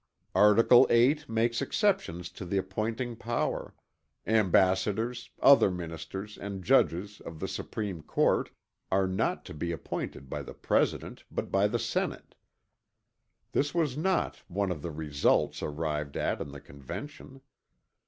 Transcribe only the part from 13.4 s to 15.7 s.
This was not one of the "results"